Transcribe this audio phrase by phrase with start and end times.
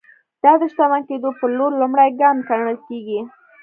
[0.43, 3.19] دا د شتمن کېدو پر لور لومړی ګام ګڼل کېږي.